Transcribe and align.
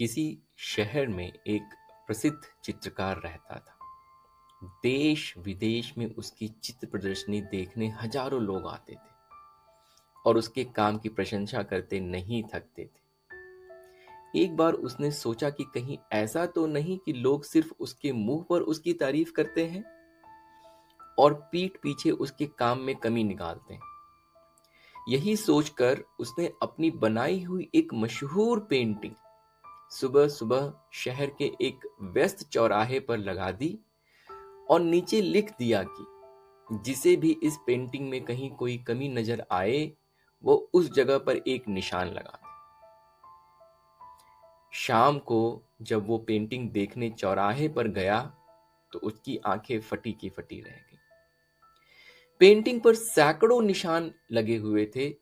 किसी 0.00 0.38
शहर 0.56 1.06
में 1.06 1.32
एक 1.46 1.62
प्रसिद्ध 2.06 2.38
चित्रकार 2.64 3.16
रहता 3.16 3.54
था। 3.54 3.78
देश 4.82 5.34
विदेश 5.38 5.92
में 5.98 6.14
उसकी 6.14 6.48
चित्र 6.48 6.86
प्रदर्शनी 6.86 7.40
देखने 7.40 7.88
हज़ारों 7.88 8.40
लोग 8.42 8.66
आते 8.66 8.92
थे 8.92 9.10
और 10.26 10.36
उसके 10.36 10.64
काम 10.64 10.98
की 10.98 11.08
प्रशंसा 11.08 11.62
करते 11.62 12.00
नहीं 12.00 12.42
थकते 12.42 12.84
थे। 12.84 14.42
एक 14.42 14.56
बार 14.56 14.72
उसने 14.72 15.10
सोचा 15.10 15.50
कि 15.50 15.64
कहीं 15.64 15.98
ऐसा 16.12 16.46
तो 16.46 16.66
नहीं 16.66 16.98
कि 16.98 17.12
लोग 17.12 17.44
सिर्फ़ 17.44 17.72
उसके 17.80 18.12
मुँह 18.12 18.44
पर 18.50 18.60
उसकी 18.60 18.92
तारीफ़ 18.92 19.32
करते 19.32 19.66
हैं 19.66 19.84
और 21.18 21.34
पीठ 21.52 21.76
पीछे 21.82 22.10
उसके 22.10 22.46
काम 22.46 22.78
में 22.78 22.96
कमी 22.96 23.24
निकालते 23.24 23.74
हैं। 23.74 23.80
यही 25.08 25.36
सोचकर 25.36 26.04
उसने 26.20 26.52
अपनी 26.62 26.90
बनाई 26.90 27.42
हुई 27.42 27.70
एक 27.74 27.94
मशहूर 27.94 28.60
पेंटिंग 28.60 29.14
सुबह 29.92 30.28
सुबह 30.28 30.72
शहर 30.94 31.30
के 31.38 31.50
एक 31.60 31.86
व्यस्त 32.14 32.48
चौराहे 32.48 33.00
पर 33.00 33.18
लगा 33.18 33.50
दी 33.52 33.78
और 34.70 34.80
नीचे 34.80 35.20
लिख 35.20 35.50
दिया 35.58 35.82
कि 35.82 36.78
जिसे 36.84 37.14
भी 37.16 37.30
इस 37.42 37.56
पेंटिंग 37.66 38.08
में 38.10 38.24
कहीं 38.24 38.50
कोई 38.50 38.76
कमी 38.78 39.08
नज़र 39.08 39.44
आए, 39.52 39.92
वो 40.44 40.70
उस 40.74 40.90
जगह 40.92 41.18
पर 41.18 41.36
एक 41.36 41.68
निशान 41.68 42.08
लगा 42.08 42.38
दे। 42.42 42.48
शाम 44.76 45.18
को 45.18 45.62
जब 45.82 46.06
वो 46.06 46.18
पेंटिंग 46.18 46.70
देखने 46.70 47.10
चौराहे 47.10 47.68
पर 47.68 47.88
गया 47.88 48.20
तो 48.92 48.98
उसकी 48.98 49.36
आँखें 49.46 49.80
फटी 49.80 50.12
की 50.12 50.28
फटी 50.28 50.60
रह 50.60 50.70
गई। 50.70 50.98
पेंटिंग 52.40 52.80
पर 52.80 52.94
सैकड़ों 52.94 53.60
निशान 53.62 54.10
लगे 54.32 54.56
हुए 54.56 54.86
थे। 54.96 55.14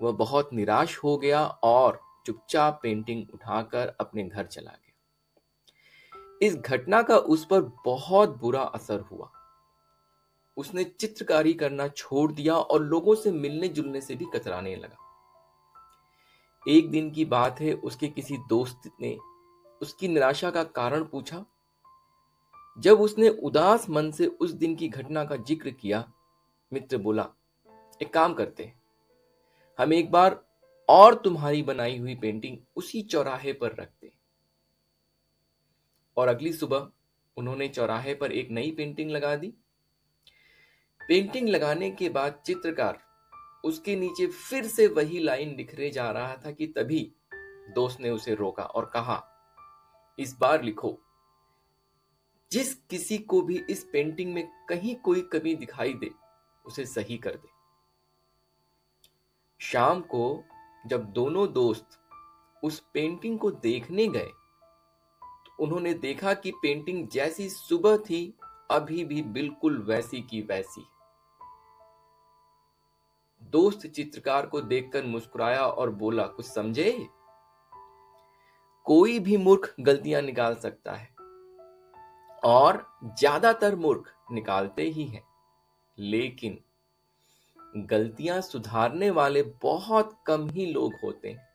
वह 0.00 0.12
बहुत 0.12 0.52
निराश 0.52 0.96
हो 0.98 1.16
गया 1.18 1.46
और 1.46 2.00
चुपचाप 2.28 2.78
पेंटिंग 2.82 3.34
उठाकर 3.34 3.96
अपने 4.00 4.24
घर 4.24 4.46
चला 4.46 4.70
गया। 4.70 6.46
इस 6.46 6.56
घटना 6.56 7.02
का 7.02 7.16
उस 7.16 7.44
पर 7.44 7.60
बहुत 7.84 8.36
बुरा 8.38 8.60
असर 8.60 9.00
हुआ। 9.00 9.30
उसने 10.56 10.84
चित्रकारी 10.84 11.52
करना 11.54 11.86
छोड़ 11.88 12.32
दिया 12.32 12.54
और 12.54 12.82
लोगों 12.82 13.14
से 13.14 13.30
मिलने 13.32 13.68
जुलने 13.68 14.00
से 14.00 14.14
भी 14.14 14.26
कतराने 14.34 14.74
लगा। 14.76 14.96
एक 16.66 16.90
दिन 16.90 17.10
की 17.10 17.24
बात 17.24 17.60
है, 17.60 17.72
उसके 17.72 18.08
किसी 18.08 18.36
दोस्त 18.48 18.90
ने 19.00 19.16
उसकी 19.80 20.08
निराशा 20.08 20.50
का 20.50 20.64
कारण 20.64 21.04
पूछा। 21.04 21.44
जब 22.78 23.00
उसने 23.00 23.28
उदास 23.28 23.88
मन 23.90 24.10
से 24.10 24.26
उस 24.26 24.50
दिन 24.50 24.74
की 24.76 24.88
घटना 24.88 25.24
का 25.24 25.36
ज़िक्र 25.36 25.70
किया, 25.70 26.04
मित्र 26.72 26.96
बोला, 26.96 27.28
एक 28.02 28.12
काम 28.12 28.34
करते 28.34 28.72
हम 29.78 29.92
एक 29.92 30.10
बार 30.10 30.47
और 30.88 31.14
तुम्हारी 31.14 31.62
बनाई 31.62 31.98
हुई 31.98 32.14
पेंटिंग 32.14 32.58
उसी 32.76 33.02
चौराहे 33.02 33.52
पर 33.52 33.66
रख 33.66 33.80
रखते 33.80 34.12
और 36.16 36.28
अगली 36.28 36.52
सुबह 36.52 36.90
उन्होंने 37.36 37.68
चौराहे 37.68 38.14
पर 38.14 38.32
एक 38.32 38.50
नई 38.50 38.70
पेंटिंग 38.70 39.10
लगा 39.10 39.36
दी। 39.36 39.54
पेंटिंग 41.08 41.48
लगाने 41.48 41.90
के 41.90 42.08
बाद 42.08 42.42
चित्रकार 42.46 42.98
उसके 43.64 43.96
नीचे 43.96 44.26
फिर 44.26 44.66
से 44.66 44.86
वही 44.86 45.18
लाइन 45.18 45.56
लिखने 45.56 45.90
जा 45.90 46.10
रहा 46.10 46.36
था 46.36 46.50
कि 46.50 46.66
तभी 46.66 47.12
दोस्त 47.74 48.00
ने 48.00 48.10
उसे 48.10 48.34
रोका 48.34 48.62
और 48.62 48.90
कहा, 48.94 49.28
इस 50.18 50.36
बार 50.40 50.62
लिखो। 50.62 51.00
जिस 52.52 52.74
किसी 52.74 53.18
को 53.18 53.42
भी 53.42 53.64
इस 53.70 53.88
पेंटिंग 53.92 54.34
में 54.34 54.66
कहीं 54.68 54.96
कोई 54.96 55.20
कमी 55.20 55.54
दिखाई 55.54 55.94
दे, 55.94 56.10
उसे 56.66 56.86
सही 56.86 57.18
कर 57.18 57.34
दे। 57.34 57.48
शाम 59.60 60.00
को 60.00 60.44
जब 60.84 61.04
दोनों 61.12 61.46
दोस्त 61.52 61.98
उस 62.62 62.78
पेंटिंग 62.94 63.38
को 63.38 63.50
देखने 63.52 64.06
गए 64.08 64.30
तो 65.22 65.56
उन्होंने 65.58 65.92
देखा 65.96 66.34
कि 66.34 66.50
पेंटिंग 66.62 67.06
जैसी 67.08 67.48
सुबह 67.48 67.96
थी, 68.00 68.34
अभी 68.70 69.04
भी 69.04 69.22
बिल्कुल 69.22 69.78
वैसी 69.82 70.20
की 70.22 70.40
वैसी। 70.42 70.86
दोस्त 73.42 73.86
चित्रकार 73.86 74.46
को 74.46 74.60
देखकर 74.62 75.04
मुस्कुराया 75.04 75.62
और 75.62 75.90
बोला, 75.92 76.26
कुछ 76.26 76.46
समझे? 76.46 77.08
कोई 78.86 79.18
भी 79.18 79.36
मूर्ख 79.36 79.74
गलतियाँ 79.80 80.22
निकाल 80.22 80.54
सकता 80.56 80.92
है, 80.92 81.08
और 82.42 82.84
ज़्यादातर 83.10 83.76
मूर्ख 83.76 84.12
निकालते 84.32 84.82
ही 84.82 85.04
हैं, 85.04 85.22
लेकिन 85.98 86.58
गलतियाँ 87.76 88.40
सुधारने 88.40 89.10
वाले 89.10 89.42
बहुत 89.62 90.16
कम 90.26 90.48
ही 90.50 90.66
लोग 90.66 90.94
होते 91.04 91.28
हैं। 91.28 91.46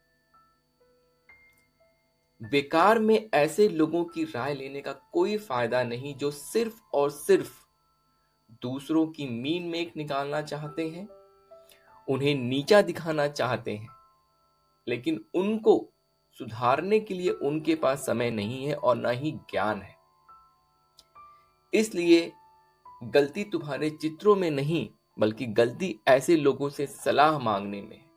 बेकार 2.41 2.99
में 2.99 3.29
ऐसे 3.33 3.67
लोगों 3.69 4.03
की 4.05 4.23
राय 4.23 4.53
लेने 4.53 4.81
का 4.81 4.91
कोई 4.91 5.37
फ़ायदा 5.37 5.83
नहीं 5.83 6.15
जो 6.15 6.31
सिर्फ़ 6.31 6.81
और 6.93 7.09
सिर्फ़ 7.11 7.51
दूसरों 8.61 9.05
की 9.07 9.27
मीन 9.27 9.63
मेक 9.63 9.93
निकालना 9.97 10.41
चाहते 10.41 10.89
हैं, 10.89 11.07
उन्हें 12.07 12.35
नीचा 12.35 12.81
दिखाना 12.81 13.27
चाहते 13.27 13.75
हैं, 13.77 13.89
लेकिन 14.87 15.25
उनको 15.35 15.89
सुधारने 16.39 16.99
के 16.99 17.13
लिए 17.13 17.29
उनके 17.29 17.75
पास 17.75 18.05
समय 18.05 18.31
नहीं 18.31 18.65
है 18.65 18.75
और 18.75 18.95
ना 18.95 19.09
ही 19.09 19.31
ज्ञान 19.31 19.81
है। 19.81 19.95
इसलिए 21.73 22.31
गलती 23.03 23.43
तुम्हारे 23.43 23.89
चित्रों 23.89 24.35
में 24.35 24.51
नहीं 24.51 24.87
बल्कि 25.19 25.45
गलती 25.45 25.99
ऐसे 26.07 26.35
लोगों 26.35 26.69
से 26.69 26.87
सलाह 26.87 27.39
मांगने 27.39 27.81
में। 27.81 28.09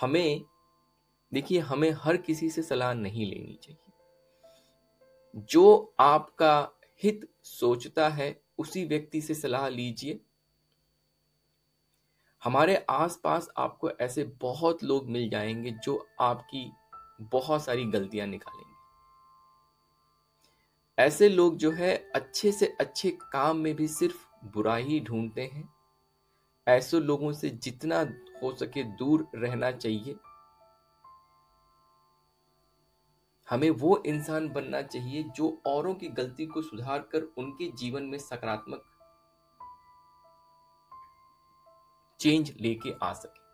हमें, 0.00 0.44
देखिए, 1.32 1.58
हमें 1.58 1.90
हर 1.90 2.16
किसी 2.16 2.50
से 2.50 2.62
सलाह 2.62 2.94
नहीं 2.94 3.26
लेनी 3.26 3.58
चाहिए। 3.62 3.92
जो 5.36 5.94
आपका 6.00 6.70
हित 7.02 7.28
सोचता 7.42 8.08
है, 8.08 8.42
उसी 8.58 8.84
व्यक्ति 8.84 9.20
से 9.20 9.34
सलाह 9.34 9.68
लीजिए। 9.68 10.20
हमारे 12.44 12.86
आसपास 12.90 13.48
आपको 13.56 13.90
ऐसे 13.90 14.24
बहुत 14.24 14.84
लोग 14.84 15.08
मिल 15.08 15.30
जाएँगे 15.30 15.70
जो 15.70 16.08
आपकी 16.20 16.72
बहुत 17.20 17.64
सारी 17.64 17.84
गलतियाँ 17.84 18.26
निकालेंगे। 18.26 18.68
ऐसे 21.02 21.28
लोग 21.28 21.56
जो 21.56 21.70
है, 21.70 22.10
अच्छे 22.14 22.52
से 22.52 22.76
अच्छे 22.80 23.10
काम 23.10 23.56
में 23.56 23.74
भी 23.74 23.88
सिर्फ़ 23.88 24.27
बुरा 24.44 24.76
ही 24.76 25.00
ढूंढते 25.00 25.42
हैं। 25.42 25.74
ऐसे 26.68 27.00
लोगों 27.00 27.32
से 27.32 27.50
जितना 27.50 28.00
हो 28.42 28.54
सके 28.56 28.82
दूर 28.82 29.28
रहना 29.34 29.70
चाहिए। 29.70 30.16
हमें 33.48 33.70
वो 33.70 34.02
इंसान 34.06 34.48
बनना 34.48 34.82
चाहिए 34.82 35.22
जो 35.22 35.62
औरों 35.66 35.94
की 35.94 36.08
गलती 36.08 36.46
को 36.46 36.62
सुधार 36.62 36.98
कर 36.98 37.22
उनके 37.38 37.70
जीवन 37.70 38.02
में 38.02 38.18
सकारात्मक 38.18 38.84
चेंज 42.20 42.54
लेके 42.60 42.94
आ 43.02 43.12
सके। 43.12 43.47